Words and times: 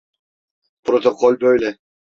Protokol 0.83 1.41
böyle. 1.41 1.77